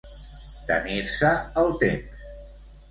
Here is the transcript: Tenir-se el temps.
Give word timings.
Tenir-se 0.69 1.31
el 1.65 1.73
temps. 1.87 2.29